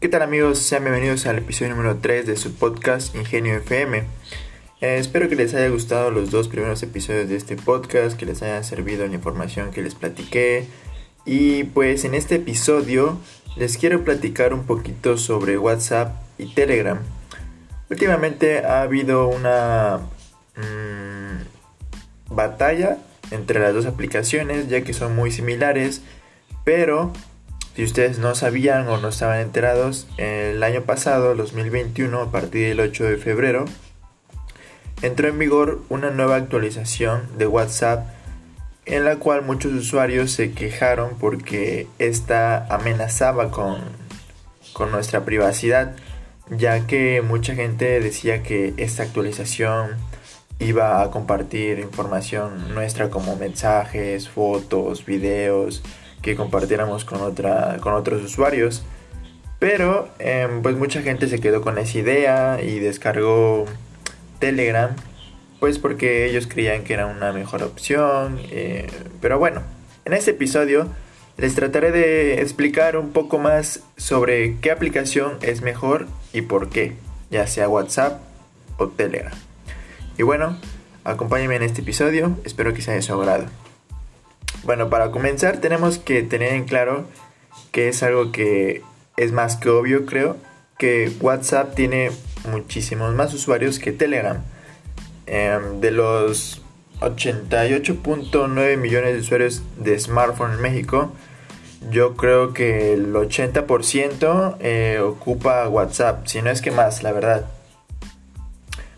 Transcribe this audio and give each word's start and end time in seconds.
¿Qué 0.00 0.08
tal 0.08 0.22
amigos? 0.22 0.60
Sean 0.60 0.84
bienvenidos 0.84 1.26
al 1.26 1.38
episodio 1.38 1.74
número 1.74 1.96
3 1.96 2.24
de 2.24 2.36
su 2.36 2.54
podcast 2.54 3.16
Ingenio 3.16 3.56
FM. 3.56 4.04
Eh, 4.80 4.96
espero 4.96 5.28
que 5.28 5.34
les 5.34 5.54
haya 5.54 5.68
gustado 5.70 6.12
los 6.12 6.30
dos 6.30 6.46
primeros 6.46 6.80
episodios 6.84 7.28
de 7.28 7.34
este 7.34 7.56
podcast, 7.56 8.16
que 8.16 8.24
les 8.24 8.40
haya 8.42 8.62
servido 8.62 9.04
la 9.08 9.12
información 9.12 9.72
que 9.72 9.82
les 9.82 9.96
platiqué. 9.96 10.68
Y 11.24 11.64
pues 11.64 12.04
en 12.04 12.14
este 12.14 12.36
episodio 12.36 13.18
les 13.56 13.76
quiero 13.76 14.04
platicar 14.04 14.54
un 14.54 14.66
poquito 14.66 15.18
sobre 15.18 15.58
WhatsApp 15.58 16.14
y 16.38 16.54
Telegram. 16.54 17.00
Últimamente 17.90 18.64
ha 18.64 18.82
habido 18.82 19.26
una 19.26 19.98
mmm, 20.54 22.32
batalla 22.32 22.98
entre 23.32 23.58
las 23.58 23.74
dos 23.74 23.86
aplicaciones 23.86 24.68
ya 24.68 24.82
que 24.82 24.92
son 24.92 25.16
muy 25.16 25.32
similares, 25.32 26.02
pero 26.62 27.12
si 27.78 27.84
ustedes 27.84 28.18
no 28.18 28.34
sabían 28.34 28.88
o 28.88 28.98
no 28.98 29.06
estaban 29.06 29.38
enterados, 29.38 30.08
el 30.16 30.60
año 30.64 30.82
pasado, 30.82 31.36
2021, 31.36 32.20
a 32.22 32.30
partir 32.32 32.66
del 32.66 32.80
8 32.80 33.04
de 33.04 33.18
febrero, 33.18 33.66
entró 35.00 35.28
en 35.28 35.38
vigor 35.38 35.82
una 35.88 36.10
nueva 36.10 36.34
actualización 36.34 37.38
de 37.38 37.46
WhatsApp 37.46 38.04
en 38.84 39.04
la 39.04 39.20
cual 39.20 39.42
muchos 39.42 39.72
usuarios 39.74 40.32
se 40.32 40.50
quejaron 40.50 41.18
porque 41.20 41.86
esta 42.00 42.66
amenazaba 42.66 43.52
con, 43.52 43.76
con 44.72 44.90
nuestra 44.90 45.24
privacidad, 45.24 45.94
ya 46.50 46.84
que 46.88 47.22
mucha 47.22 47.54
gente 47.54 48.00
decía 48.00 48.42
que 48.42 48.74
esta 48.76 49.04
actualización 49.04 49.90
iba 50.58 51.00
a 51.00 51.12
compartir 51.12 51.78
información 51.78 52.74
nuestra 52.74 53.08
como 53.08 53.36
mensajes, 53.36 54.28
fotos, 54.28 55.06
videos, 55.06 55.84
que 56.22 56.36
compartiéramos 56.36 57.04
con, 57.04 57.20
otra, 57.20 57.78
con 57.80 57.94
otros 57.94 58.22
usuarios. 58.22 58.82
Pero 59.58 60.08
em, 60.18 60.62
pues 60.62 60.76
mucha 60.76 61.02
gente 61.02 61.28
se 61.28 61.40
quedó 61.40 61.62
con 61.62 61.78
esa 61.78 61.98
idea 61.98 62.60
y 62.62 62.78
descargó 62.78 63.66
Telegram, 64.38 64.94
pues 65.58 65.78
porque 65.78 66.26
ellos 66.26 66.46
creían 66.46 66.84
que 66.84 66.94
era 66.94 67.06
una 67.06 67.32
mejor 67.32 67.62
opción. 67.62 68.38
Eh, 68.50 68.86
pero 69.20 69.38
bueno, 69.38 69.62
en 70.04 70.12
este 70.12 70.30
episodio 70.30 70.88
les 71.36 71.54
trataré 71.54 71.92
de 71.92 72.40
explicar 72.40 72.96
un 72.96 73.12
poco 73.12 73.38
más 73.38 73.82
sobre 73.96 74.56
qué 74.60 74.70
aplicación 74.70 75.38
es 75.42 75.62
mejor 75.62 76.06
y 76.32 76.42
por 76.42 76.68
qué, 76.68 76.94
ya 77.30 77.46
sea 77.46 77.68
WhatsApp 77.68 78.20
o 78.76 78.88
Telegram. 78.88 79.32
Y 80.16 80.22
bueno, 80.22 80.58
acompáñenme 81.04 81.56
en 81.56 81.62
este 81.62 81.82
episodio, 81.82 82.36
espero 82.44 82.74
que 82.74 82.82
sea 82.82 82.94
de 82.94 83.02
su 83.02 83.12
agrado. 83.12 83.46
Bueno, 84.64 84.90
para 84.90 85.10
comenzar 85.10 85.58
tenemos 85.58 85.98
que 85.98 86.22
tener 86.22 86.52
en 86.52 86.64
claro 86.64 87.06
que 87.72 87.88
es 87.88 88.02
algo 88.02 88.32
que 88.32 88.82
es 89.16 89.32
más 89.32 89.56
que 89.56 89.68
obvio, 89.68 90.06
creo, 90.06 90.36
que 90.78 91.12
WhatsApp 91.20 91.74
tiene 91.74 92.10
muchísimos 92.50 93.14
más 93.14 93.34
usuarios 93.34 93.78
que 93.78 93.92
Telegram. 93.92 94.42
Em, 95.26 95.80
de 95.80 95.90
los 95.90 96.62
88.9 97.00 98.76
millones 98.76 99.14
de 99.14 99.20
usuarios 99.20 99.62
de 99.76 99.98
smartphone 99.98 100.52
en 100.54 100.62
México, 100.62 101.12
yo 101.90 102.16
creo 102.16 102.52
que 102.52 102.94
el 102.94 103.14
80% 103.14 104.56
eh, 104.60 105.00
ocupa 105.00 105.68
WhatsApp, 105.68 106.26
si 106.26 106.42
no 106.42 106.50
es 106.50 106.60
que 106.60 106.70
más, 106.70 107.02
la 107.02 107.12
verdad. 107.12 107.46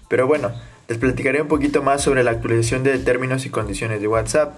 Pero 0.09 0.27
bueno, 0.27 0.53
les 0.89 0.99
platicaré 0.99 1.43
un 1.43 1.49
poquito 1.49 1.83
más 1.83 2.03
sobre 2.03 2.23
la 2.25 2.33
actualización 2.33 2.83
de 2.83 2.99
términos 2.99 3.45
y 3.47 3.51
condiciones 3.51 4.01
de 4.01 4.09
WhatsApp. 4.09 4.55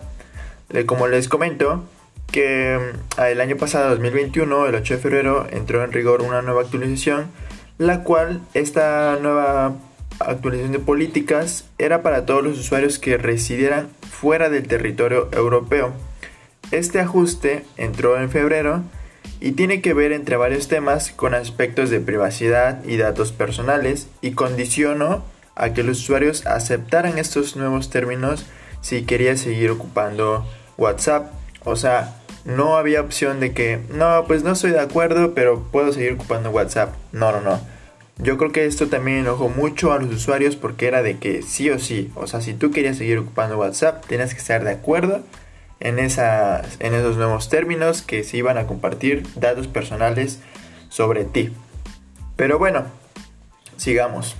Como 0.87 1.07
les 1.07 1.29
comento, 1.29 1.85
que 2.33 2.79
mm, 2.79 3.21
el 3.21 3.41
año 3.41 3.57
pasado, 3.57 3.91
2021, 3.91 4.67
el 4.67 4.75
8 4.75 4.95
de 4.95 5.01
febrero, 5.01 5.47
entró 5.51 5.85
en 5.85 5.93
rigor 5.93 6.23
una 6.23 6.43
nueva 6.43 6.63
actualización, 6.63 7.27
la 7.79 8.03
cual 8.03 8.41
esta 8.55 9.19
nueva 9.21 9.75
actualización 10.19 10.73
de 10.73 10.79
políticas 10.79 11.67
era 11.79 12.03
para 12.03 12.27
todos 12.27 12.43
los 12.43 12.59
usuarios 12.59 12.99
que 12.99 13.19
residieran 13.19 13.89
fuera 14.11 14.49
del 14.49 14.67
territorio 14.67 15.29
europeo. 15.33 15.93
Este 16.71 17.01
ajuste 17.01 17.65
entró 17.77 18.19
en 18.19 18.31
febrero 18.31 18.83
y 19.41 19.53
tiene 19.53 19.83
que 19.83 19.93
ver 19.93 20.13
entre 20.13 20.37
varios 20.37 20.69
temas 20.69 21.11
con 21.11 21.35
aspectos 21.35 21.91
de 21.91 22.01
privacidad 22.01 22.83
y 22.85 22.97
datos 22.97 23.33
personales 23.33 24.09
y 24.23 24.33
condicionó 24.33 25.25
a 25.55 25.75
que 25.75 25.83
los 25.83 26.01
usuarios 26.01 26.47
aceptaran 26.47 27.19
estos 27.19 27.57
nuevos 27.57 27.91
términos 27.91 28.47
si 28.81 29.03
quería 29.03 29.37
seguir 29.37 29.71
ocupando 29.71 30.47
WhatsApp. 30.79 31.33
O 31.65 31.77
sea, 31.77 32.17
no 32.45 32.77
había 32.77 33.01
opción 33.01 33.41
de 33.41 33.53
que, 33.53 33.81
no, 33.91 34.25
pues 34.27 34.43
no 34.43 34.53
estoy 34.53 34.73
de 34.73 34.81
acuerdo, 34.81 35.35
pero 35.35 35.63
puedo 35.71 35.93
seguir 35.93 36.13
ocupando 36.13 36.51
WhatsApp. 36.51 36.95
No, 37.13 37.33
no, 37.33 37.41
no. 37.41 37.61
Yo 38.19 38.37
creo 38.37 38.53
que 38.53 38.67
esto 38.67 38.89
también 38.89 39.19
enojó 39.19 39.49
mucho 39.49 39.93
a 39.93 39.99
los 39.99 40.15
usuarios 40.15 40.57
porque 40.57 40.87
era 40.87 41.03
de 41.03 41.19
que 41.19 41.43
sí 41.43 41.71
o 41.71 41.79
sí, 41.79 42.13
o 42.15 42.27
sea, 42.27 42.41
si 42.41 42.55
tú 42.55 42.71
querías 42.71 42.99
seguir 42.99 43.19
ocupando 43.19 43.59
WhatsApp, 43.59 44.05
tienes 44.07 44.35
que 44.35 44.41
estar 44.41 44.63
de 44.65 44.71
acuerdo 44.71 45.23
en, 45.81 45.99
esas, 45.99 46.77
en 46.79 46.95
esos 46.95 47.17
nuevos 47.17 47.49
términos 47.49 48.03
que 48.03 48.23
se 48.23 48.37
iban 48.37 48.59
a 48.59 48.67
compartir 48.67 49.27
datos 49.35 49.67
personales 49.67 50.41
sobre 50.89 51.25
ti. 51.25 51.53
Pero 52.37 52.59
bueno, 52.59 52.85
sigamos. 53.77 54.37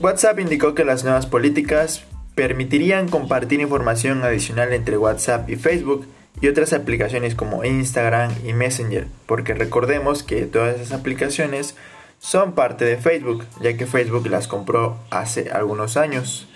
WhatsApp 0.00 0.40
indicó 0.40 0.74
que 0.74 0.84
las 0.84 1.04
nuevas 1.04 1.26
políticas 1.26 2.04
permitirían 2.34 3.08
compartir 3.08 3.60
información 3.60 4.22
adicional 4.24 4.72
entre 4.72 4.96
WhatsApp 4.96 5.48
y 5.50 5.56
Facebook 5.56 6.06
y 6.40 6.48
otras 6.48 6.72
aplicaciones 6.72 7.34
como 7.34 7.64
Instagram 7.64 8.32
y 8.44 8.52
Messenger, 8.52 9.06
porque 9.26 9.54
recordemos 9.54 10.22
que 10.22 10.46
todas 10.46 10.76
esas 10.76 10.98
aplicaciones 10.98 11.76
son 12.18 12.52
parte 12.52 12.84
de 12.84 12.96
Facebook, 12.96 13.44
ya 13.60 13.76
que 13.76 13.86
Facebook 13.86 14.26
las 14.28 14.48
compró 14.48 14.98
hace 15.10 15.50
algunos 15.50 15.96
años. 15.96 16.48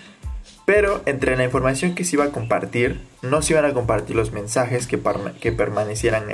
Pero 0.65 1.01
entre 1.05 1.37
la 1.37 1.43
información 1.43 1.93
que 1.93 2.03
se 2.03 2.15
iba 2.15 2.25
a 2.25 2.31
compartir, 2.31 3.01
no 3.21 3.41
se 3.41 3.53
iban 3.53 3.65
a 3.65 3.73
compartir 3.73 4.15
los 4.15 4.31
mensajes 4.31 4.87
que, 4.87 4.99
que 5.39 5.51
permanecieran 5.51 6.25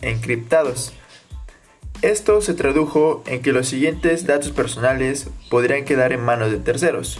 encriptados. 0.00 0.92
Esto 2.00 2.40
se 2.40 2.54
tradujo 2.54 3.22
en 3.26 3.42
que 3.42 3.52
los 3.52 3.68
siguientes 3.68 4.26
datos 4.26 4.50
personales 4.50 5.28
podrían 5.50 5.84
quedar 5.84 6.12
en 6.12 6.24
manos 6.24 6.50
de 6.50 6.58
terceros. 6.58 7.18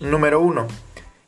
Número 0.00 0.40
1 0.40 0.66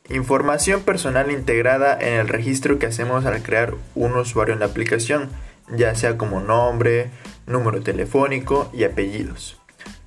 Información 0.09 0.83
personal 0.83 1.31
integrada 1.31 1.97
en 1.99 2.13
el 2.13 2.29
registro 2.29 2.79
que 2.79 2.85
hacemos 2.85 3.25
al 3.25 3.43
crear 3.43 3.73
un 3.93 4.15
usuario 4.15 4.53
en 4.53 4.61
la 4.61 4.67
aplicación, 4.67 5.29
ya 5.69 5.95
sea 5.95 6.17
como 6.17 6.39
nombre, 6.39 7.09
número 7.45 7.81
telefónico 7.81 8.69
y 8.73 8.85
apellidos. 8.85 9.57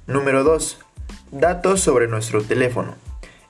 Número 0.07 0.43
2. 0.43 0.79
Datos 1.33 1.81
sobre 1.81 2.09
nuestro 2.09 2.43
teléfono. 2.43 2.95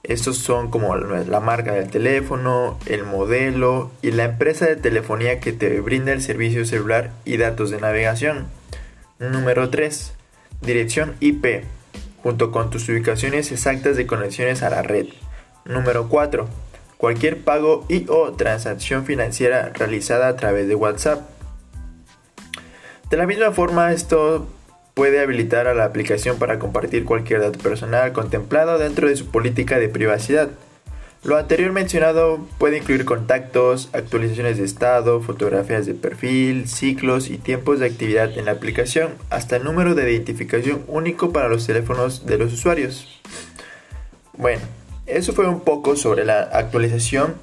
Estos 0.02 0.38
son 0.38 0.70
como 0.70 0.96
la 0.96 1.38
marca 1.40 1.72
del 1.72 1.88
teléfono, 1.88 2.78
el 2.86 3.04
modelo 3.04 3.92
y 4.02 4.10
la 4.10 4.24
empresa 4.24 4.66
de 4.66 4.74
telefonía 4.74 5.38
que 5.38 5.52
te 5.52 5.80
brinda 5.80 6.12
el 6.12 6.20
servicio 6.20 6.64
celular 6.64 7.12
y 7.24 7.36
datos 7.36 7.70
de 7.70 7.80
navegación. 7.80 8.48
Número 9.20 9.70
3. 9.70 10.14
Dirección 10.62 11.14
IP, 11.20 11.64
junto 12.24 12.50
con 12.50 12.70
tus 12.70 12.88
ubicaciones 12.88 13.52
exactas 13.52 13.96
de 13.96 14.06
conexiones 14.06 14.62
a 14.64 14.70
la 14.70 14.82
red. 14.82 15.06
Número 15.64 16.08
4. 16.08 16.48
Cualquier 16.96 17.42
pago 17.42 17.84
y 17.88 18.06
o 18.08 18.32
transacción 18.32 19.04
financiera 19.04 19.72
realizada 19.74 20.28
a 20.28 20.36
través 20.36 20.68
de 20.68 20.74
WhatsApp. 20.74 21.20
De 23.10 23.16
la 23.16 23.26
misma 23.26 23.52
forma, 23.52 23.92
esto 23.92 24.46
puede 24.94 25.20
habilitar 25.20 25.66
a 25.66 25.74
la 25.74 25.84
aplicación 25.84 26.38
para 26.38 26.58
compartir 26.58 27.04
cualquier 27.04 27.40
dato 27.40 27.58
personal 27.58 28.12
contemplado 28.12 28.78
dentro 28.78 29.08
de 29.08 29.16
su 29.16 29.30
política 29.30 29.78
de 29.78 29.88
privacidad. 29.88 30.50
Lo 31.22 31.36
anterior 31.36 31.70
mencionado 31.72 32.46
puede 32.56 32.78
incluir 32.78 33.04
contactos, 33.04 33.90
actualizaciones 33.92 34.56
de 34.56 34.64
estado, 34.64 35.20
fotografías 35.20 35.84
de 35.84 35.92
perfil, 35.92 36.66
ciclos 36.66 37.28
y 37.28 37.36
tiempos 37.36 37.78
de 37.78 37.86
actividad 37.86 38.38
en 38.38 38.46
la 38.46 38.52
aplicación, 38.52 39.10
hasta 39.28 39.56
el 39.56 39.64
número 39.64 39.94
de 39.94 40.10
identificación 40.10 40.82
único 40.86 41.30
para 41.30 41.48
los 41.48 41.66
teléfonos 41.66 42.24
de 42.24 42.38
los 42.38 42.54
usuarios. 42.54 43.20
Bueno, 44.38 44.62
eso 45.12 45.32
fue 45.32 45.48
un 45.48 45.60
poco 45.60 45.96
sobre 45.96 46.24
la 46.24 46.40
actualización 46.40 47.34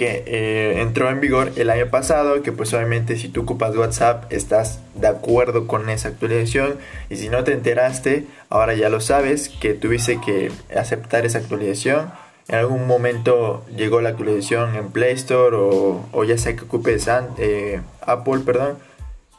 que 0.00 0.24
eh, 0.26 0.80
entró 0.80 1.10
en 1.10 1.20
vigor 1.20 1.52
el 1.56 1.68
año 1.68 1.88
pasado, 1.90 2.42
que 2.42 2.52
pues 2.52 2.72
obviamente 2.72 3.18
si 3.18 3.28
tú 3.28 3.42
ocupas 3.42 3.76
WhatsApp 3.76 4.32
estás 4.32 4.80
de 4.94 5.08
acuerdo 5.08 5.66
con 5.66 5.90
esa 5.90 6.08
actualización 6.08 6.78
y 7.10 7.16
si 7.16 7.28
no 7.28 7.44
te 7.44 7.52
enteraste, 7.52 8.24
ahora 8.48 8.74
ya 8.74 8.88
lo 8.88 9.02
sabes 9.02 9.50
que 9.50 9.74
tuviste 9.74 10.18
que 10.24 10.50
aceptar 10.74 11.26
esa 11.26 11.36
actualización. 11.36 12.10
En 12.48 12.54
algún 12.54 12.86
momento 12.86 13.62
llegó 13.76 14.00
la 14.00 14.08
actualización 14.08 14.74
en 14.74 14.90
Play 14.90 15.12
Store 15.12 15.54
o, 15.54 16.24
ya 16.24 16.38
sea 16.38 16.56
que 16.56 16.62
ocupes 16.62 17.06
eh, 17.36 17.82
Apple, 18.00 18.38
perdón, 18.46 18.78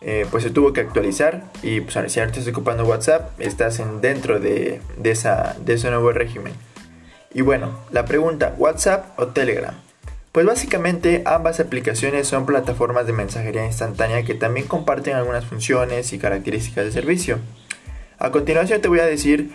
eh, 0.01 0.27
pues 0.29 0.43
se 0.43 0.51
tuvo 0.51 0.73
que 0.73 0.81
actualizar 0.81 1.43
y 1.63 1.81
pues 1.81 1.93
si 2.11 2.19
ahora 2.19 2.31
estás 2.31 2.47
ocupando 2.47 2.85
WhatsApp, 2.85 3.31
estás 3.39 3.79
en, 3.79 3.99
dentro 3.99 4.39
de, 4.39 4.79
esa, 5.03 5.55
de 5.59 5.73
ese 5.73 5.89
nuevo 5.89 6.11
régimen. 6.11 6.53
Y 7.33 7.41
bueno, 7.41 7.79
la 7.91 8.05
pregunta, 8.05 8.55
¿WhatsApp 8.57 9.17
o 9.17 9.27
Telegram? 9.27 9.75
Pues 10.31 10.45
básicamente 10.45 11.23
ambas 11.25 11.59
aplicaciones 11.59 12.27
son 12.27 12.45
plataformas 12.45 13.05
de 13.05 13.13
mensajería 13.13 13.65
instantánea 13.65 14.23
que 14.23 14.33
también 14.33 14.67
comparten 14.67 15.15
algunas 15.15 15.45
funciones 15.45 16.13
y 16.13 16.19
características 16.19 16.85
de 16.85 16.91
servicio. 16.91 17.39
A 18.17 18.31
continuación 18.31 18.81
te 18.81 18.87
voy 18.87 18.99
a 18.99 19.05
decir 19.05 19.51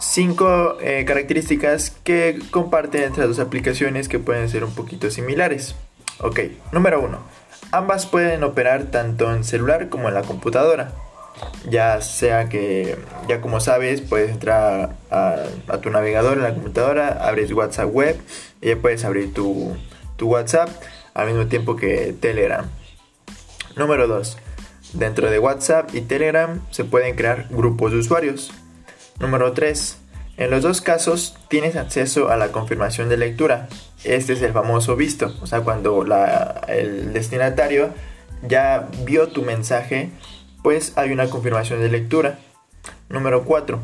cinco 0.00 0.78
eh, 0.80 1.04
características 1.04 1.90
que 2.04 2.38
comparten 2.50 3.04
entre 3.04 3.26
las 3.26 3.36
dos 3.36 3.46
aplicaciones 3.46 4.08
que 4.08 4.18
pueden 4.18 4.48
ser 4.48 4.62
un 4.62 4.74
poquito 4.74 5.10
similares. 5.10 5.74
Ok, 6.20 6.40
número 6.70 7.00
1. 7.00 7.18
Ambas 7.72 8.06
pueden 8.06 8.44
operar 8.44 8.84
tanto 8.84 9.32
en 9.34 9.42
celular 9.42 9.88
como 9.88 10.08
en 10.08 10.14
la 10.14 10.22
computadora. 10.22 10.92
Ya 11.68 12.00
sea 12.00 12.48
que, 12.48 12.98
ya 13.28 13.40
como 13.40 13.60
sabes, 13.60 14.00
puedes 14.00 14.30
entrar 14.30 14.96
a, 15.10 15.44
tu 15.82 15.90
navegador 15.90 16.38
en 16.38 16.42
la 16.42 16.54
computadora, 16.54 17.26
abres 17.26 17.52
WhatsApp 17.52 17.90
web 17.92 18.20
y 18.60 18.68
ya 18.68 18.76
puedes 18.76 19.04
abrir 19.04 19.32
tu, 19.32 19.76
tu 20.16 20.28
WhatsApp 20.28 20.68
al 21.14 21.28
mismo 21.28 21.46
tiempo 21.46 21.76
que 21.76 22.14
Telegram. 22.18 22.66
Número 23.76 24.08
2. 24.08 24.36
Dentro 24.94 25.30
de 25.30 25.38
WhatsApp 25.38 25.94
y 25.94 26.00
Telegram 26.00 26.60
se 26.70 26.84
pueden 26.84 27.14
crear 27.14 27.46
grupos 27.50 27.92
de 27.92 27.98
usuarios. 27.98 28.50
Número 29.18 29.52
3. 29.52 29.98
En 30.40 30.50
los 30.50 30.62
dos 30.62 30.80
casos 30.80 31.36
tienes 31.48 31.76
acceso 31.76 32.30
a 32.30 32.36
la 32.36 32.48
confirmación 32.48 33.08
de 33.08 33.18
lectura. 33.18 33.68
Este 34.04 34.32
es 34.32 34.40
el 34.40 34.52
famoso 34.52 34.96
visto, 34.96 35.36
o 35.42 35.46
sea, 35.46 35.60
cuando 35.60 36.02
el 36.66 37.12
destinatario 37.12 37.90
ya 38.42 38.88
vio 39.04 39.28
tu 39.28 39.42
mensaje, 39.42 40.08
pues 40.62 40.92
hay 40.96 41.12
una 41.12 41.28
confirmación 41.28 41.80
de 41.80 41.88
lectura. 41.88 42.38
Número 43.08 43.44
4. 43.44 43.78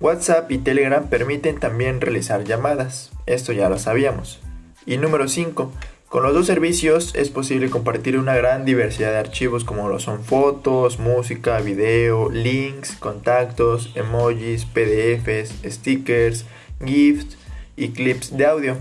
WhatsApp 0.00 0.50
y 0.50 0.58
Telegram 0.58 1.08
permiten 1.08 1.60
también 1.60 2.00
realizar 2.00 2.44
llamadas. 2.44 3.10
Esto 3.26 3.52
ya 3.52 3.68
lo 3.68 3.78
sabíamos. 3.78 4.40
Y 4.86 4.96
número 4.96 5.28
5. 5.28 5.72
Con 6.08 6.24
los 6.24 6.34
dos 6.34 6.46
servicios 6.46 7.14
es 7.14 7.30
posible 7.30 7.70
compartir 7.70 8.18
una 8.18 8.34
gran 8.34 8.64
diversidad 8.64 9.12
de 9.12 9.18
archivos 9.18 9.62
como 9.62 9.88
lo 9.88 10.00
son 10.00 10.24
fotos, 10.24 10.98
música, 10.98 11.60
video, 11.60 12.30
links, 12.30 12.96
contactos, 12.96 13.92
emojis, 13.94 14.64
PDFs, 14.64 15.54
stickers, 15.64 16.46
GIFs 16.84 17.36
y 17.76 17.90
clips 17.90 18.36
de 18.36 18.46
audio. 18.46 18.76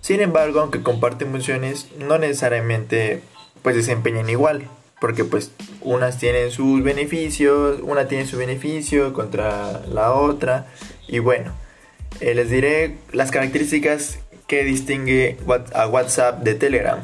Sin 0.00 0.20
embargo, 0.20 0.60
aunque 0.60 0.82
comparten 0.82 1.30
funciones, 1.30 1.88
no 1.98 2.16
necesariamente 2.16 3.20
pues 3.60 3.76
desempeñan 3.76 4.30
igual, 4.30 4.70
porque 5.00 5.24
pues 5.24 5.50
unas 5.82 6.18
tienen 6.18 6.50
sus 6.50 6.82
beneficios, 6.82 7.80
una 7.82 8.08
tiene 8.08 8.26
su 8.26 8.38
beneficio 8.38 9.12
contra 9.12 9.82
la 9.86 10.12
otra 10.12 10.66
y 11.06 11.18
bueno, 11.18 11.52
eh, 12.20 12.34
les 12.34 12.50
diré 12.50 12.96
las 13.12 13.30
características 13.30 14.18
que 14.46 14.64
distingue 14.64 15.38
a 15.74 15.86
WhatsApp 15.86 16.42
de 16.42 16.54
Telegram. 16.54 17.00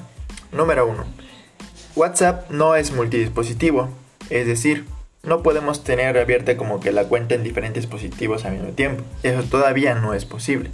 Número 0.52 0.86
1. 0.86 1.04
WhatsApp 1.96 2.50
no 2.50 2.76
es 2.76 2.92
multidispositivo, 2.92 3.90
es 4.30 4.46
decir, 4.46 4.86
no 5.22 5.42
podemos 5.42 5.84
tener 5.84 6.18
abierta 6.18 6.56
como 6.56 6.80
que 6.80 6.92
la 6.92 7.04
cuenta 7.04 7.34
en 7.34 7.44
diferentes 7.44 7.84
dispositivos 7.84 8.44
al 8.44 8.54
mismo 8.54 8.70
tiempo. 8.70 9.04
Eso 9.22 9.42
todavía 9.44 9.94
no 9.94 10.14
es 10.14 10.24
posible. 10.24 10.70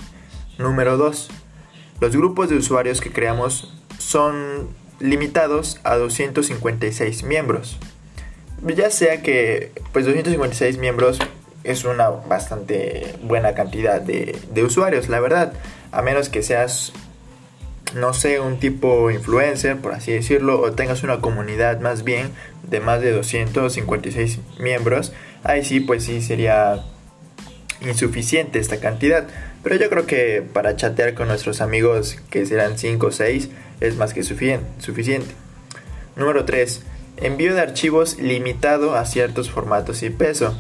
Número 0.59 0.97
2. 0.97 1.29
Los 2.00 2.17
grupos 2.17 2.49
de 2.49 2.56
usuarios 2.56 3.00
que 3.00 3.12
creamos 3.12 3.75
son 3.99 4.69
limitados 5.00 5.80
a 5.84 5.96
256 5.96 7.22
miembros. 7.22 7.78
Ya 8.62 8.90
sea 8.90 9.22
que 9.22 9.72
pues 9.92 10.04
256 10.04 10.78
miembros 10.78 11.18
es 11.64 11.84
una 11.84 12.08
bastante 12.08 13.14
buena 13.22 13.54
cantidad 13.54 14.00
de, 14.00 14.36
de 14.52 14.64
usuarios, 14.64 15.08
la 15.08 15.20
verdad 15.20 15.52
a 15.92 16.02
menos 16.02 16.28
que 16.28 16.42
seas, 16.42 16.92
no 17.94 18.12
sé, 18.12 18.40
un 18.40 18.58
tipo 18.58 19.10
influencer, 19.10 19.78
por 19.78 19.94
así 19.94 20.12
decirlo, 20.12 20.60
o 20.60 20.72
tengas 20.72 21.02
una 21.02 21.20
comunidad 21.20 21.80
más 21.80 22.04
bien 22.04 22.30
de 22.68 22.80
más 22.80 23.00
de 23.00 23.12
256 23.12 24.38
miembros, 24.60 25.12
ahí 25.44 25.64
sí, 25.64 25.80
pues 25.80 26.04
sí 26.04 26.20
sería 26.20 26.84
insuficiente 27.80 28.58
esta 28.58 28.80
cantidad. 28.80 29.26
Pero 29.62 29.76
yo 29.76 29.90
creo 29.90 30.06
que 30.06 30.43
para 30.52 30.76
chatear 30.76 31.14
con 31.14 31.28
nuestros 31.28 31.60
amigos, 31.60 32.16
que 32.31 32.46
serán 32.46 32.78
5 32.78 33.06
o 33.06 33.12
6, 33.12 33.50
es 33.81 33.96
más 33.96 34.14
que 34.14 34.22
suficiente. 34.22 35.34
Número 36.16 36.44
3. 36.44 36.82
Envío 37.19 37.55
de 37.55 37.60
archivos 37.60 38.19
limitado 38.19 38.94
a 38.94 39.05
ciertos 39.05 39.50
formatos 39.50 40.02
y 40.02 40.10
peso, 40.10 40.56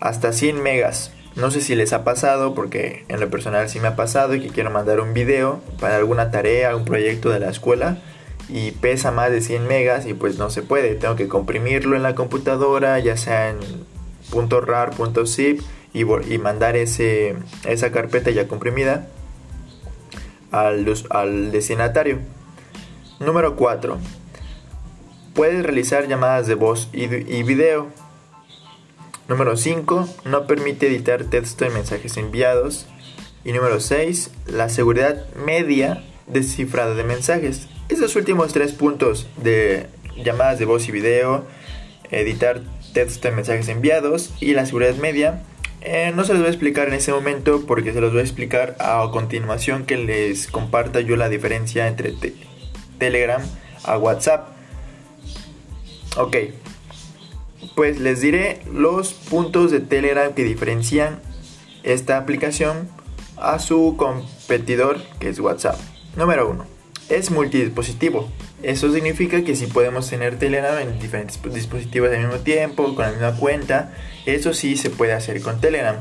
hasta 0.00 0.32
100 0.32 0.62
megas. 0.62 1.12
No 1.36 1.50
sé 1.50 1.60
si 1.60 1.74
les 1.74 1.92
ha 1.92 2.04
pasado, 2.04 2.54
porque 2.54 3.04
en 3.08 3.20
lo 3.20 3.30
personal 3.30 3.68
sí 3.68 3.80
me 3.80 3.88
ha 3.88 3.96
pasado 3.96 4.34
y 4.34 4.40
que 4.40 4.48
quiero 4.48 4.70
mandar 4.70 5.00
un 5.00 5.14
video 5.14 5.60
para 5.80 5.96
alguna 5.96 6.30
tarea, 6.30 6.76
un 6.76 6.84
proyecto 6.84 7.30
de 7.30 7.40
la 7.40 7.48
escuela 7.48 7.98
y 8.48 8.72
pesa 8.72 9.12
más 9.12 9.30
de 9.30 9.40
100 9.40 9.66
megas 9.66 10.06
y 10.06 10.14
pues 10.14 10.38
no 10.38 10.50
se 10.50 10.62
puede. 10.62 10.94
Tengo 10.94 11.16
que 11.16 11.28
comprimirlo 11.28 11.96
en 11.96 12.02
la 12.02 12.14
computadora, 12.14 12.98
ya 12.98 13.16
sea 13.16 13.50
en 13.50 13.58
.rar, 14.50 14.92
.zip 15.26 15.60
y, 15.92 16.00
y 16.00 16.38
mandar 16.38 16.76
ese, 16.76 17.36
esa 17.64 17.92
carpeta 17.92 18.30
ya 18.30 18.48
comprimida 18.48 19.08
al, 20.50 20.92
al 21.10 21.52
destinatario. 21.52 22.18
Número 23.20 23.56
4. 23.56 23.98
Puedes 25.34 25.64
realizar 25.64 26.08
llamadas 26.08 26.46
de 26.46 26.54
voz 26.54 26.88
y, 26.92 27.04
y 27.04 27.42
video 27.42 27.88
Número 29.28 29.56
5. 29.56 30.08
No 30.26 30.46
permite 30.46 30.88
editar 30.88 31.24
texto 31.24 31.64
en 31.64 31.72
mensajes 31.72 32.16
enviados. 32.16 32.86
Y 33.44 33.52
número 33.52 33.80
6. 33.80 34.30
La 34.46 34.68
seguridad 34.68 35.24
media 35.46 36.02
de 36.26 36.42
cifrado 36.42 36.94
de 36.94 37.04
mensajes. 37.04 37.68
Esos 37.88 38.14
últimos 38.16 38.52
tres 38.52 38.72
puntos 38.72 39.26
de 39.36 39.86
llamadas 40.22 40.58
de 40.58 40.66
voz 40.66 40.88
y 40.88 40.92
video, 40.92 41.46
editar 42.10 42.60
texto 42.92 43.28
en 43.28 43.36
mensajes 43.36 43.68
enviados 43.68 44.34
y 44.38 44.52
la 44.52 44.66
seguridad 44.66 44.96
media, 44.96 45.42
eh, 45.84 46.12
no 46.14 46.24
se 46.24 46.32
los 46.32 46.42
voy 46.42 46.48
a 46.48 46.50
explicar 46.50 46.88
en 46.88 46.94
este 46.94 47.12
momento 47.12 47.64
porque 47.66 47.92
se 47.92 48.00
los 48.00 48.12
voy 48.12 48.20
a 48.20 48.24
explicar 48.24 48.76
a 48.78 49.08
continuación 49.12 49.84
que 49.84 49.96
les 49.96 50.46
comparta 50.46 51.00
yo 51.00 51.16
la 51.16 51.28
diferencia 51.28 51.88
entre 51.88 52.14
Telegram 52.98 53.42
a 53.84 53.98
WhatsApp. 53.98 54.48
Ok, 56.16 56.36
pues 57.74 57.98
les 58.00 58.20
diré 58.20 58.60
los 58.72 59.12
puntos 59.12 59.70
de 59.70 59.80
Telegram 59.80 60.32
que 60.34 60.44
diferencian 60.44 61.20
esta 61.82 62.18
aplicación 62.18 62.88
a 63.36 63.58
su 63.58 63.96
competidor 63.96 65.00
que 65.18 65.28
es 65.30 65.40
WhatsApp. 65.40 65.76
Número 66.16 66.48
1. 66.48 66.64
Es 67.08 67.30
multidispositivo. 67.30 68.28
Eso 68.62 68.92
significa 68.92 69.42
que 69.42 69.56
si 69.56 69.66
podemos 69.66 70.08
tener 70.08 70.38
Telegram 70.38 70.78
en 70.78 70.98
diferentes 70.98 71.40
dispositivos 71.52 72.10
al 72.10 72.18
mismo 72.18 72.38
tiempo, 72.38 72.94
con 72.94 73.04
la 73.04 73.10
misma 73.10 73.36
cuenta, 73.36 73.92
eso 74.24 74.54
sí 74.54 74.76
se 74.76 74.90
puede 74.90 75.12
hacer 75.12 75.40
con 75.42 75.60
Telegram. 75.60 75.96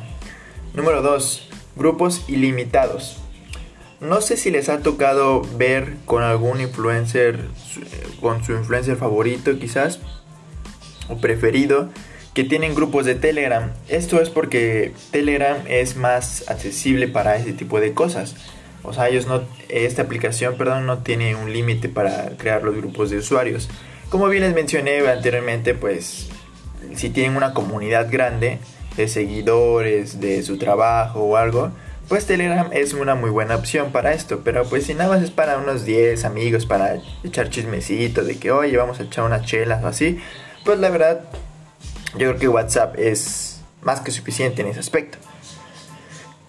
Número 0.73 1.01
2. 1.01 1.49
Grupos 1.75 2.23
ilimitados. 2.27 3.17
No 3.99 4.21
sé 4.21 4.37
si 4.37 4.51
les 4.51 4.69
ha 4.69 4.79
tocado 4.79 5.41
ver 5.57 5.95
con 6.05 6.23
algún 6.23 6.61
influencer, 6.61 7.39
con 8.19 8.43
su 8.43 8.53
influencer 8.53 8.95
favorito 8.95 9.57
quizás, 9.59 9.99
preferido 11.21 11.89
que 12.33 12.43
tienen 12.43 12.75
grupos 12.75 13.05
de 13.05 13.15
Telegram. 13.15 13.71
Esto 13.87 14.21
es 14.21 14.29
porque 14.29 14.93
Telegram 15.11 15.57
es 15.67 15.97
más 15.97 16.45
accesible 16.47 17.07
para 17.07 17.35
ese 17.35 17.53
tipo 17.53 17.79
de 17.79 17.93
cosas. 17.93 18.35
O 18.83 18.93
sea, 18.93 19.09
ellos 19.09 19.27
no, 19.27 19.43
esta 19.69 20.01
aplicación, 20.01 20.55
perdón, 20.57 20.85
no 20.85 20.99
tiene 20.99 21.35
un 21.35 21.53
límite 21.53 21.89
para 21.89 22.37
crear 22.37 22.63
los 22.63 22.75
grupos 22.75 23.09
de 23.09 23.17
usuarios. 23.17 23.69
Como 24.09 24.27
bien 24.27 24.43
les 24.43 24.53
mencioné 24.53 25.07
anteriormente, 25.07 25.73
pues 25.73 26.29
si 26.95 27.09
tienen 27.09 27.35
una 27.37 27.53
comunidad 27.53 28.11
grande 28.11 28.59
de 28.97 29.07
seguidores, 29.07 30.19
de 30.19 30.43
su 30.43 30.57
trabajo 30.57 31.21
o 31.21 31.37
algo, 31.37 31.71
pues 32.09 32.25
Telegram 32.25 32.69
es 32.73 32.93
una 32.93 33.15
muy 33.15 33.29
buena 33.29 33.55
opción 33.55 33.91
para 33.91 34.13
esto. 34.13 34.41
Pero 34.43 34.65
pues 34.65 34.85
si 34.85 34.93
nada 34.93 35.11
más 35.11 35.23
es 35.23 35.31
para 35.31 35.57
unos 35.57 35.85
10 35.85 36.25
amigos, 36.25 36.65
para 36.65 36.97
echar 37.23 37.49
chismecitos 37.49 38.27
de 38.27 38.37
que, 38.37 38.51
oye, 38.51 38.75
vamos 38.75 38.99
a 38.99 39.03
echar 39.03 39.23
unas 39.23 39.45
chelas 39.45 39.83
o 39.83 39.87
así, 39.87 40.19
pues 40.65 40.79
la 40.79 40.89
verdad, 40.89 41.21
yo 42.13 42.27
creo 42.27 42.37
que 42.37 42.47
WhatsApp 42.47 42.95
es 42.97 43.61
más 43.81 44.01
que 44.01 44.11
suficiente 44.11 44.61
en 44.61 44.67
ese 44.67 44.79
aspecto. 44.79 45.17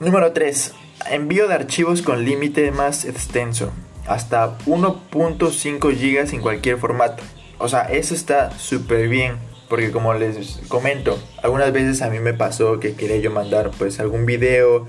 Número 0.00 0.32
3. 0.32 0.72
Envío 1.10 1.48
de 1.48 1.54
archivos 1.54 2.02
con 2.02 2.24
límite 2.24 2.70
más 2.70 3.04
extenso. 3.04 3.72
Hasta 4.06 4.58
1.5 4.66 5.78
GB 5.80 6.34
en 6.34 6.40
cualquier 6.40 6.78
formato. 6.78 7.22
O 7.58 7.68
sea, 7.68 7.82
eso 7.82 8.14
está 8.14 8.50
súper 8.58 9.08
bien. 9.08 9.36
Porque 9.68 9.90
como 9.90 10.12
les 10.12 10.60
comento, 10.68 11.18
algunas 11.42 11.72
veces 11.72 12.02
a 12.02 12.10
mí 12.10 12.18
me 12.18 12.34
pasó 12.34 12.78
que 12.78 12.94
quería 12.94 13.16
yo 13.16 13.30
mandar 13.30 13.70
pues 13.78 14.00
algún 14.00 14.26
video 14.26 14.86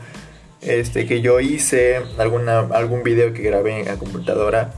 este, 0.60 1.06
que 1.06 1.22
yo 1.22 1.40
hice, 1.40 2.02
alguna, 2.18 2.60
algún 2.60 3.04
video 3.04 3.34
que 3.34 3.44
grabé 3.44 3.80
en 3.80 3.86
la 3.86 3.96
computadora 3.96 4.74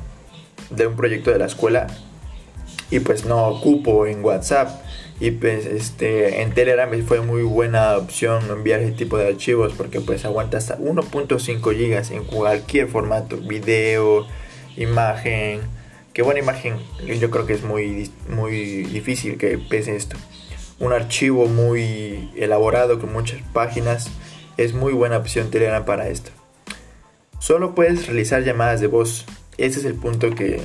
de 0.70 0.88
un 0.88 0.96
proyecto 0.96 1.32
de 1.32 1.40
la 1.40 1.46
escuela 1.46 1.88
y 2.92 3.00
pues 3.00 3.26
no 3.26 3.48
ocupo 3.48 4.06
en 4.06 4.24
WhatsApp 4.24 4.70
y 5.20 5.32
pues 5.32 5.66
este 5.66 6.42
en 6.42 6.54
Telegram 6.54 6.90
fue 7.06 7.22
muy 7.22 7.44
buena 7.44 7.96
opción 7.98 8.44
enviar 8.50 8.82
ese 8.82 8.92
tipo 8.92 9.18
de 9.18 9.28
archivos 9.28 9.74
porque 9.74 10.02
pues 10.02 10.26
aguanta 10.26 10.58
hasta 10.58 10.78
1.5 10.78 11.76
gigas 11.76 12.12
en 12.12 12.26
cualquier 12.26 12.88
formato 12.88 13.38
video 13.38 14.28
imagen. 14.78 15.62
Qué 16.14 16.22
buena 16.22 16.40
imagen. 16.40 16.78
Yo 17.20 17.30
creo 17.30 17.46
que 17.46 17.54
es 17.54 17.64
muy, 17.64 18.12
muy 18.30 18.84
difícil 18.84 19.38
que 19.38 19.58
pese 19.58 19.96
esto. 19.96 20.18
Un 20.80 20.94
archivo 20.94 21.48
muy 21.48 22.32
elaborado 22.36 23.00
con 23.00 23.14
muchas 23.14 23.42
páginas. 23.54 24.10
Es 24.58 24.74
muy 24.74 24.94
buena 24.94 25.18
opción 25.18 25.50
Telegram 25.50 25.86
para 25.86 26.08
esto. 26.10 26.32
Solo 27.40 27.76
puedes 27.76 28.08
realizar 28.08 28.44
llamadas 28.44 28.82
de 28.82 28.88
voz. 28.88 29.26
Ese 29.58 29.80
es 29.80 29.86
el 29.86 29.96
punto 29.96 30.34
que, 30.36 30.62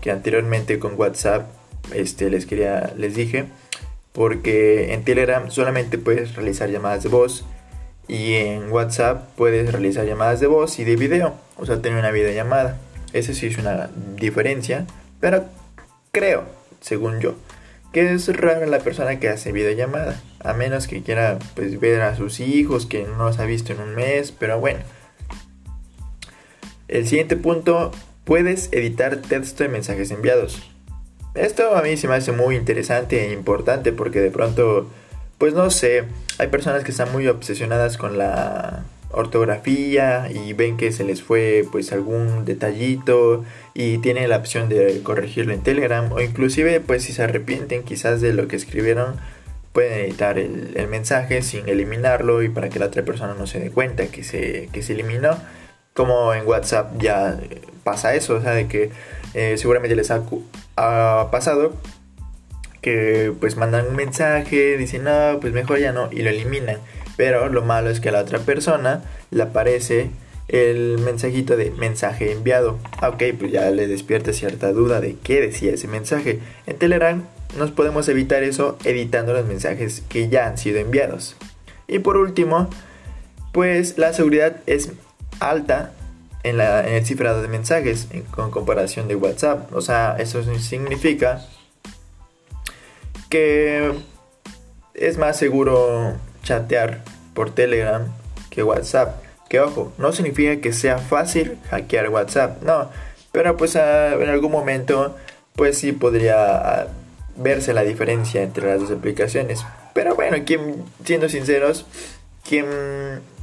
que 0.00 0.10
anteriormente 0.10 0.78
con 0.78 0.98
WhatsApp 0.98 1.50
este, 1.94 2.30
les, 2.30 2.46
quería, 2.46 2.92
les 2.96 3.14
dije. 3.14 3.46
Porque 4.12 4.92
en 4.92 5.04
Telegram 5.04 5.50
solamente 5.50 5.98
puedes 5.98 6.34
realizar 6.34 6.68
llamadas 6.70 7.02
de 7.02 7.08
voz 7.08 7.44
y 8.08 8.34
en 8.34 8.72
WhatsApp 8.72 9.28
puedes 9.36 9.70
realizar 9.70 10.04
llamadas 10.04 10.40
de 10.40 10.48
voz 10.48 10.78
y 10.80 10.84
de 10.84 10.96
video, 10.96 11.34
o 11.56 11.64
sea, 11.64 11.80
tener 11.80 11.98
una 11.98 12.10
videollamada. 12.10 12.78
Esa 13.12 13.34
sí 13.34 13.46
es 13.46 13.58
una 13.58 13.88
diferencia, 14.16 14.86
pero 15.20 15.44
creo, 16.10 16.44
según 16.80 17.20
yo, 17.20 17.36
que 17.92 18.12
es 18.12 18.28
rara 18.36 18.66
la 18.66 18.80
persona 18.80 19.20
que 19.20 19.28
hace 19.28 19.52
videollamada, 19.52 20.20
a 20.40 20.54
menos 20.54 20.86
que 20.86 21.02
quiera 21.02 21.38
pues, 21.54 21.78
ver 21.78 22.02
a 22.02 22.16
sus 22.16 22.40
hijos 22.40 22.86
que 22.86 23.04
no 23.04 23.24
los 23.24 23.38
ha 23.38 23.44
visto 23.44 23.72
en 23.72 23.80
un 23.80 23.94
mes, 23.94 24.32
pero 24.32 24.58
bueno. 24.58 24.80
El 26.88 27.06
siguiente 27.06 27.36
punto, 27.36 27.92
puedes 28.24 28.72
editar 28.72 29.16
texto 29.16 29.62
de 29.62 29.68
mensajes 29.68 30.10
enviados. 30.10 30.69
Esto 31.40 31.74
a 31.74 31.82
mí 31.82 31.96
se 31.96 32.06
me 32.06 32.16
hace 32.16 32.32
muy 32.32 32.54
interesante 32.54 33.28
e 33.28 33.32
importante 33.32 33.92
porque 33.92 34.20
de 34.20 34.30
pronto 34.30 34.86
pues 35.38 35.54
no 35.54 35.70
sé, 35.70 36.04
hay 36.36 36.48
personas 36.48 36.84
que 36.84 36.90
están 36.90 37.10
muy 37.12 37.26
obsesionadas 37.26 37.96
con 37.96 38.18
la 38.18 38.84
ortografía 39.10 40.28
y 40.30 40.52
ven 40.52 40.76
que 40.76 40.92
se 40.92 41.02
les 41.02 41.22
fue 41.22 41.64
pues 41.72 41.92
algún 41.92 42.44
detallito 42.44 43.42
y 43.72 43.96
tienen 43.98 44.28
la 44.28 44.36
opción 44.36 44.68
de 44.68 45.00
corregirlo 45.02 45.54
en 45.54 45.62
Telegram 45.62 46.12
o 46.12 46.20
inclusive 46.20 46.80
pues 46.80 47.04
si 47.04 47.14
se 47.14 47.22
arrepienten 47.22 47.84
quizás 47.84 48.20
de 48.20 48.34
lo 48.34 48.48
que 48.48 48.56
escribieron 48.56 49.16
pueden 49.72 49.98
editar 50.00 50.38
el, 50.38 50.86
mensaje 50.90 51.40
sin 51.40 51.70
eliminarlo 51.70 52.42
y 52.42 52.50
para 52.50 52.68
que 52.68 52.78
la 52.78 52.86
otra 52.86 53.02
persona 53.02 53.32
no 53.32 53.46
se 53.46 53.60
dé 53.60 53.70
cuenta 53.70 54.08
que 54.08 54.24
se, 54.24 54.68
que 54.74 54.82
se 54.82 54.92
eliminó 54.92 55.38
como 56.00 56.32
en 56.32 56.46
WhatsApp 56.46 56.94
ya 56.98 57.38
pasa 57.84 58.14
eso, 58.14 58.36
o 58.36 58.40
sea 58.40 58.52
de 58.52 58.68
que 58.68 58.90
eh, 59.34 59.58
seguramente 59.58 59.94
les 59.94 60.10
ha, 60.10 60.22
pasado 61.30 61.74
que 62.80 63.34
pues 63.38 63.58
mandan 63.58 63.88
un 63.88 63.96
mensaje, 63.96 64.78
dicen 64.78 65.04
no, 65.04 65.36
pues 65.42 65.52
mejor 65.52 65.78
ya 65.78 65.92
no 65.92 66.08
y 66.10 66.22
lo 66.22 66.30
eliminan. 66.30 66.78
Pero 67.18 67.50
lo 67.50 67.60
malo 67.60 67.90
es 67.90 68.00
que 68.00 68.08
a 68.08 68.12
la 68.12 68.20
otra 68.22 68.38
persona 68.38 69.02
le 69.30 69.42
aparece 69.42 70.08
el 70.48 70.96
mensajito 71.00 71.58
de 71.58 71.70
mensaje 71.70 72.32
enviado. 72.32 72.78
Ah, 73.02 73.10
ok, 73.10 73.22
pues 73.38 73.52
ya 73.52 73.68
le 73.68 73.86
despierta 73.86 74.32
cierta 74.32 74.72
duda 74.72 75.02
de 75.02 75.16
qué 75.22 75.42
decía 75.42 75.74
ese 75.74 75.86
mensaje. 75.86 76.38
En 76.66 76.78
Telegram 76.78 77.22
nos 77.58 77.72
podemos 77.72 78.08
evitar 78.08 78.42
eso 78.42 78.78
editando 78.84 79.34
los 79.34 79.44
mensajes 79.44 80.02
que 80.08 80.30
ya 80.30 80.46
han 80.46 80.56
sido 80.56 80.78
enviados. 80.78 81.36
Y 81.88 81.98
por 81.98 82.16
último, 82.16 82.70
pues 83.52 83.98
la 83.98 84.14
seguridad 84.14 84.62
es 84.64 84.92
alta 85.40 85.92
en, 86.42 86.56
la, 86.56 86.86
en 86.86 86.94
el 86.94 87.04
cifrado 87.04 87.42
de 87.42 87.48
mensajes 87.48 88.08
en, 88.10 88.22
con 88.22 88.50
comparación 88.50 89.08
de 89.08 89.16
WhatsApp. 89.16 89.72
O 89.74 89.80
sea, 89.80 90.16
eso 90.18 90.42
significa 90.58 91.44
que 93.28 93.92
es 94.94 95.18
más 95.18 95.36
seguro 95.36 96.14
chatear 96.42 97.02
por 97.34 97.50
Telegram 97.50 98.06
que 98.50 98.62
WhatsApp. 98.62 99.22
Que 99.48 99.60
ojo, 99.60 99.92
no 99.98 100.12
significa 100.12 100.60
que 100.60 100.72
sea 100.72 100.98
fácil 100.98 101.58
hackear 101.70 102.08
WhatsApp, 102.10 102.62
no. 102.62 102.90
Pero 103.32 103.56
pues 103.56 103.74
en 103.74 104.28
algún 104.28 104.52
momento 104.52 105.16
pues 105.56 105.78
sí 105.78 105.92
podría 105.92 106.88
verse 107.36 107.72
la 107.72 107.82
diferencia 107.82 108.42
entre 108.42 108.68
las 108.68 108.80
dos 108.80 108.90
aplicaciones. 108.90 109.64
Pero 109.92 110.14
bueno, 110.14 110.38
quien, 110.44 110.84
siendo 111.04 111.28
sinceros, 111.28 111.86
quien, 112.48 112.66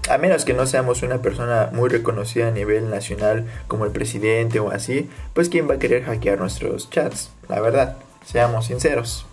a 0.09 0.17
menos 0.17 0.45
que 0.45 0.53
no 0.53 0.65
seamos 0.65 1.03
una 1.03 1.21
persona 1.21 1.69
muy 1.73 1.89
reconocida 1.89 2.47
a 2.47 2.51
nivel 2.51 2.89
nacional 2.89 3.45
como 3.67 3.85
el 3.85 3.91
presidente 3.91 4.59
o 4.59 4.71
así, 4.71 5.09
pues 5.33 5.49
quién 5.49 5.69
va 5.69 5.75
a 5.75 5.79
querer 5.79 6.03
hackear 6.05 6.39
nuestros 6.39 6.89
chats, 6.89 7.31
la 7.49 7.59
verdad, 7.59 7.97
seamos 8.25 8.67
sinceros. 8.67 9.25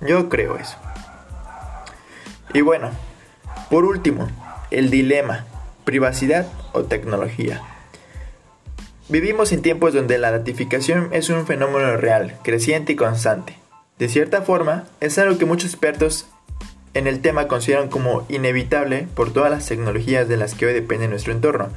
Yo 0.00 0.28
creo 0.28 0.56
eso. 0.56 0.76
Y 2.54 2.62
bueno, 2.62 2.90
por 3.70 3.84
último, 3.84 4.28
el 4.70 4.90
dilema, 4.90 5.44
privacidad 5.84 6.46
o 6.72 6.84
tecnología. 6.84 7.62
Vivimos 9.08 9.52
en 9.52 9.62
tiempos 9.62 9.92
donde 9.92 10.18
la 10.18 10.30
notificación 10.30 11.08
es 11.12 11.30
un 11.30 11.46
fenómeno 11.46 11.96
real, 11.96 12.36
creciente 12.42 12.92
y 12.92 12.96
constante. 12.96 13.56
De 13.98 14.08
cierta 14.08 14.42
forma, 14.42 14.84
es 15.00 15.18
algo 15.18 15.36
que 15.36 15.44
muchos 15.44 15.72
expertos 15.72 16.26
en 16.94 17.06
el 17.06 17.20
tema 17.20 17.48
consideran 17.48 17.88
como 17.88 18.26
inevitable 18.28 19.06
por 19.14 19.32
todas 19.32 19.50
las 19.50 19.66
tecnologías 19.66 20.28
de 20.28 20.36
las 20.36 20.54
que 20.54 20.66
hoy 20.66 20.72
depende 20.72 21.08
nuestro 21.08 21.32
entorno. 21.32 21.68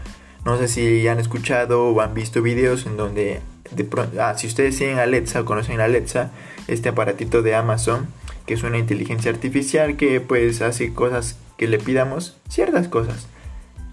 No 0.45 0.57
sé 0.57 0.67
si 0.67 1.07
han 1.07 1.19
escuchado 1.19 1.85
o 1.85 2.01
han 2.01 2.13
visto 2.13 2.41
videos 2.41 2.85
en 2.85 2.97
donde 2.97 3.41
de 3.71 3.83
pronto, 3.83 4.21
ah, 4.21 4.37
si 4.37 4.47
ustedes 4.47 4.77
tienen 4.77 4.99
Alexa 4.99 5.41
o 5.41 5.45
conocen 5.45 5.79
Alexa, 5.79 6.31
este 6.67 6.89
aparatito 6.89 7.41
de 7.41 7.55
Amazon, 7.55 8.07
que 8.45 8.53
es 8.53 8.63
una 8.63 8.77
inteligencia 8.77 9.31
artificial 9.31 9.95
que 9.95 10.19
pues 10.19 10.61
hace 10.61 10.93
cosas 10.93 11.37
que 11.57 11.67
le 11.67 11.77
pidamos, 11.77 12.37
ciertas 12.49 12.87
cosas. 12.87 13.27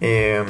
Em, 0.01 0.47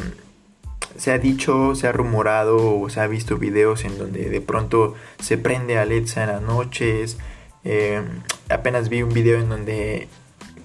se 0.97 1.13
ha 1.13 1.19
dicho, 1.19 1.75
se 1.75 1.87
ha 1.87 1.93
rumorado 1.93 2.81
o 2.81 2.89
se 2.91 3.01
ha 3.01 3.07
visto 3.07 3.37
videos 3.37 3.85
en 3.85 3.99
donde 3.99 4.29
de 4.29 4.41
pronto 4.41 4.95
se 5.21 5.39
prende 5.39 5.79
Alexa 5.79 6.23
en 6.23 6.29
las 6.31 6.43
noches. 6.43 7.19
Em, 7.65 8.23
apenas 8.49 8.89
vi 8.89 9.03
un 9.03 9.13
video 9.13 9.39
en 9.39 9.49
donde 9.49 10.09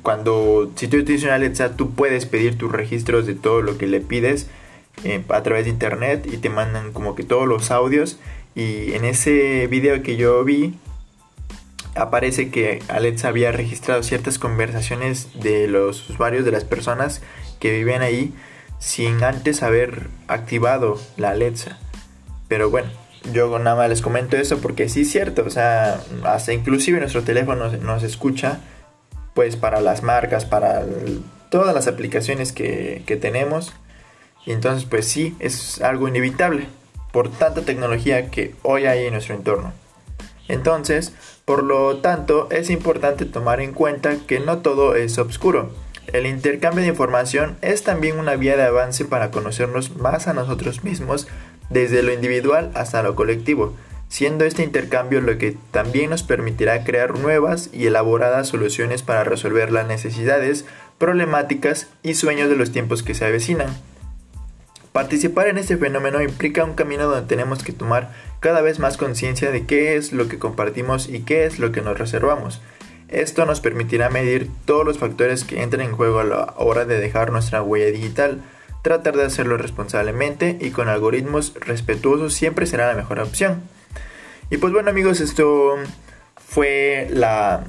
cuando 0.06 0.72
si 0.76 0.88
tú 0.88 0.98
utilizas 0.98 1.26
una 1.26 1.36
Alexa 1.36 1.76
tú 1.76 1.92
puedes 1.92 2.26
pedir 2.26 2.58
tus 2.58 2.72
registros 2.72 3.26
de 3.26 3.36
todo 3.36 3.62
lo 3.62 3.78
que 3.78 3.88
le 3.88 4.00
pides 4.00 4.48
eh, 5.04 5.22
a 5.28 5.44
través 5.44 5.66
de 5.66 5.72
internet 5.72 6.26
y 6.32 6.38
te 6.38 6.50
mandan 6.50 6.94
como 6.94 7.16
que 7.16 7.24
todos 7.24 7.48
los 7.48 7.72
audios 7.72 8.18
y 8.56 8.94
en 8.94 9.04
ese 9.04 9.68
video 9.68 10.02
que 10.02 10.16
yo 10.16 10.42
vi 10.46 10.76
aparece 11.96 12.50
que 12.50 12.84
Alexa 12.88 13.30
había 13.30 13.52
registrado 13.52 14.04
ciertas 14.04 14.38
conversaciones 14.38 15.30
de 15.42 15.68
los 15.68 16.10
usuarios, 16.10 16.46
de 16.46 16.52
las 16.52 16.66
personas 16.66 17.22
que 17.60 17.72
vivían 17.72 18.02
ahí, 18.02 18.34
sin 18.80 19.24
antes 19.24 19.64
haber 19.64 20.10
activado 20.28 21.00
la 21.18 21.32
Alexa. 21.32 21.80
Pero 22.48 22.70
bueno, 22.70 22.90
yo 23.34 23.58
nada 23.60 23.76
más 23.76 23.90
les 23.90 24.02
comento 24.02 24.38
eso 24.38 24.60
porque 24.60 24.90
sí 24.90 25.02
es 25.02 25.12
cierto, 25.12 25.44
o 25.46 25.50
sea, 25.50 26.00
hasta 26.24 26.54
inclusive 26.54 27.00
nuestro 27.00 27.24
teléfono 27.24 27.72
nos, 27.78 28.04
escucha, 28.04 28.60
pues 29.36 29.56
para 29.56 29.82
las 29.82 30.02
marcas, 30.02 30.46
para 30.46 30.84
todas 31.50 31.76
las 31.76 31.88
aplicaciones 31.88 32.52
que, 32.52 33.04
que 33.06 33.18
tenemos. 33.18 33.74
Y 34.48 34.52
entonces 34.52 34.86
pues 34.90 35.06
sí, 35.08 35.36
es 35.40 35.82
algo 35.82 36.08
inevitable 36.08 36.68
por 37.12 37.30
tanta 37.30 37.62
tecnología 37.62 38.32
que 38.32 38.56
hoy 38.64 38.86
hay 38.88 39.06
en 39.06 39.14
nuestro 39.14 39.36
entorno. 39.36 39.74
Entonces, 40.48 41.14
por 41.46 41.64
lo 41.64 41.98
tanto, 41.98 42.48
es 42.52 42.70
importante 42.70 43.26
tomar 43.26 43.62
en 43.62 43.74
cuenta 43.74 44.18
que 44.28 44.40
no 44.40 44.60
todo 44.60 44.96
es 44.96 45.18
oscuro. 45.18 45.72
El 46.14 46.26
intercambio 46.26 46.84
de 46.84 46.90
información 46.90 47.58
es 47.62 47.84
también 47.84 48.20
una 48.20 48.36
vía 48.36 48.58
de 48.58 48.64
avance 48.64 49.06
para 49.06 49.32
conocernos 49.32 49.96
más 49.96 50.28
a 50.28 50.34
nosotros 50.34 50.84
mismos 50.84 51.28
desde 51.70 52.04
lo 52.04 52.14
individual 52.14 52.72
hasta 52.76 53.02
lo 53.02 53.16
colectivo, 53.16 53.74
siendo 54.08 54.46
este 54.46 54.64
intercambio 54.64 55.22
lo 55.22 55.38
que 55.38 55.58
también 55.72 56.10
nos 56.10 56.24
permitirá 56.24 56.84
crear 56.84 57.18
nuevas 57.18 57.70
y 57.74 57.88
elaboradas 57.88 58.48
soluciones 58.48 59.04
para 59.04 59.24
resolver 59.24 59.72
las 59.72 59.88
necesidades, 59.88 60.66
problemáticas 60.98 61.88
y 62.04 62.14
sueños 62.14 62.50
de 62.50 62.56
los 62.56 62.72
tiempos 62.72 63.04
que 63.04 63.16
se 63.16 63.26
avecinan. 63.26 63.76
Participar 64.96 65.50
en 65.50 65.58
este 65.58 65.76
fenómeno 65.76 66.22
implica 66.22 66.64
un 66.64 66.74
camino 66.74 67.04
donde 67.04 67.28
tenemos 67.28 67.64
que 67.64 67.74
tomar 67.74 68.14
cada 68.40 68.62
vez 68.62 68.80
más 68.80 68.96
conciencia 68.96 69.52
de 69.52 69.66
qué 69.66 69.98
es 69.98 70.14
lo 70.14 70.30
que 70.30 70.40
compartimos 70.40 71.10
y 71.10 71.24
qué 71.24 71.46
es 71.46 71.60
lo 71.60 71.74
que 71.74 71.82
nos 71.82 71.98
reservamos. 71.98 72.62
Esto 73.10 73.46
nos 73.46 73.60
permitirá 73.60 74.10
medir 74.10 74.50
todos 74.64 74.86
los 74.86 74.98
factores 74.98 75.44
que 75.44 75.62
entran 75.62 75.86
en 75.86 75.96
juego 75.96 76.20
a 76.20 76.24
la 76.24 76.54
hora 76.58 76.86
de 76.86 77.00
dejar 77.00 77.32
nuestra 77.32 77.62
huella 77.62 77.92
digital. 77.92 78.42
Tratar 78.84 79.18
de 79.18 79.26
hacerlo 79.26 79.58
responsablemente 79.58 80.58
y 80.62 80.72
con 80.72 80.88
algoritmos 80.88 81.54
respetuosos 81.60 82.34
siempre 82.34 82.66
será 82.66 82.88
la 82.88 82.96
mejor 82.96 83.20
opción. 83.20 83.64
Y 84.50 84.58
pues 84.58 84.72
bueno 84.74 84.90
amigos, 84.90 85.22
esto 85.22 85.76
fue 86.36 87.08
la 87.12 87.64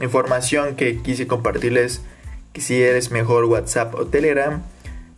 información 0.00 0.76
que 0.76 1.00
quise 1.02 1.26
compartirles. 1.26 2.02
Que 2.52 2.60
si 2.60 2.82
eres 2.82 3.10
mejor 3.10 3.44
WhatsApp 3.44 3.94
o 3.94 4.06
Telegram, 4.06 4.62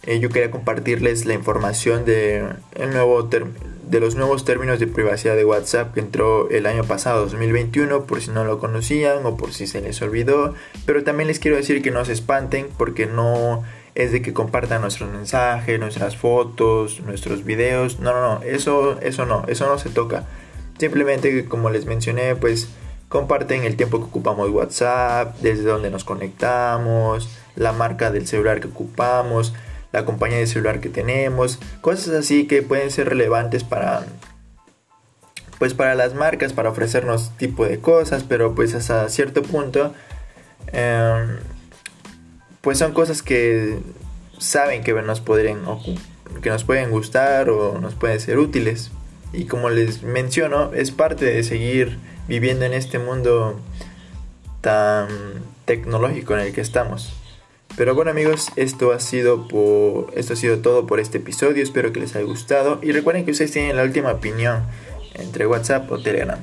eh, 0.05 0.21
yo 0.21 0.29
quería 0.29 0.51
compartirles 0.51 1.25
la 1.25 1.35
información 1.35 2.05
de, 2.05 2.45
el 2.75 2.91
nuevo 2.91 3.23
de 3.23 4.01
los 4.01 4.17
nuevos 4.17 4.45
términos 4.45 4.79
de 4.79 4.87
privacidad 4.87 5.35
de 5.35 5.45
WhatsApp 5.45 5.95
que 5.95 6.01
entró 6.01 6.51
el 6.51 6.67
año 6.67 6.85
pasado, 6.85 7.23
2021, 7.23 8.05
por 8.05 8.21
si 8.21 8.31
no 8.31 8.45
lo 8.45 8.59
conocían 8.59 9.25
o 9.25 9.37
por 9.37 9.53
si 9.53 9.67
se 9.67 9.81
les 9.81 10.03
olvidó. 10.03 10.55
Pero 10.85 11.05
también 11.05 11.29
les 11.29 11.39
quiero 11.39 11.57
decir 11.57 11.81
que 11.81 11.91
no 11.91 12.05
se 12.05 12.13
espanten 12.13 12.69
porque 12.77 13.07
no 13.07 13.65
es 13.95 14.13
de 14.13 14.21
que 14.21 14.33
compartan 14.33 14.83
nuestros 14.83 15.11
mensajes, 15.11 15.81
nuestras 15.81 16.17
fotos, 16.17 17.01
nuestros 17.01 17.45
videos. 17.45 17.99
No, 17.99 18.13
no, 18.13 18.21
no, 18.21 18.43
eso, 18.43 19.01
eso 19.01 19.27
no, 19.27 19.45
eso 19.49 19.67
no 19.67 19.79
se 19.79 19.91
toca. 19.91 20.27
Simplemente, 20.79 21.45
como 21.47 21.71
les 21.71 21.87
mencioné, 21.87 22.37
pues 22.37 22.69
comparten 23.09 23.65
el 23.65 23.77
tiempo 23.77 23.99
que 23.99 24.05
ocupamos 24.05 24.51
WhatsApp, 24.51 25.37
desde 25.41 25.65
donde 25.65 25.91
nos 25.91 26.05
conectamos, 26.05 27.29
la 27.57 27.73
marca 27.73 28.11
del 28.11 28.27
celular 28.27 28.61
que 28.61 28.69
ocupamos, 28.69 29.55
la 29.93 30.05
compañía 30.05 30.39
de 30.39 30.47
celular 30.47 30.81
que 30.81 30.89
tenemos, 30.89 31.59
cosas 31.81 32.15
así 32.15 32.47
que 32.47 32.63
pueden 32.63 32.91
ser 32.91 33.09
relevantes 33.09 33.65
para 33.65 34.07
pues 35.59 35.75
para 35.75 35.97
las 35.97 36.15
marcas, 36.15 36.53
para 36.53 36.71
ofrecernos 36.71 37.37
tipo 37.37 37.67
de 37.67 37.81
cosas, 37.81 38.23
pero 38.23 38.55
pues 38.55 38.75
hasta 38.75 39.09
cierto 39.09 39.43
punto 39.43 39.93
em, 40.69 41.39
pues 42.61 42.79
son 42.79 42.93
cosas 42.93 43.23
que 43.23 43.81
saben 44.39 44.85
que 44.85 44.93
nos 44.93 45.21
podrían 45.21 45.61
que 46.43 46.51
nos 46.51 46.63
pueden 46.63 46.91
gustar 46.91 47.51
o 47.51 47.81
nos 47.81 47.95
pueden 47.95 48.21
ser 48.21 48.39
útiles 48.39 48.93
y 49.33 49.45
como 49.45 49.71
les 49.71 50.03
menciono 50.03 50.73
es 50.73 50.91
parte 50.91 51.25
de 51.25 51.43
seguir 51.43 51.99
viviendo 52.29 52.65
en 52.65 52.73
este 52.73 52.99
mundo 52.99 53.61
tan 54.61 55.09
tecnológico 55.65 56.35
en 56.35 56.41
el 56.41 56.53
que 56.53 56.61
estamos. 56.61 57.13
Pero 57.77 57.95
bueno 57.95 58.11
amigos, 58.11 58.49
esto 58.57 58.93
ha 58.93 59.01
sido 59.01 59.47
por 59.47 60.13
esto 60.17 60.33
ha 60.33 60.37
sido 60.37 60.59
todo 60.59 60.87
por 60.87 60.99
este 61.01 61.19
episodio. 61.19 61.63
Espero 61.63 61.93
que 61.93 62.01
les 62.01 62.17
haya 62.17 62.25
gustado 62.25 62.81
y 62.83 62.93
recuerden 62.93 63.25
que 63.25 63.31
ustedes 63.31 63.53
tienen 63.53 63.77
la 63.77 63.85
última 63.85 64.13
opinión 64.13 64.65
entre 65.15 65.47
WhatsApp 65.47 65.91
o 65.93 65.99
Telegram. 65.99 66.41